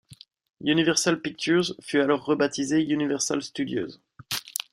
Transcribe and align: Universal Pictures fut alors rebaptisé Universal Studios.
Universal 0.65 1.17
Pictures 1.21 1.75
fut 1.79 1.99
alors 1.99 2.25
rebaptisé 2.25 2.81
Universal 2.81 3.43
Studios. 3.43 3.99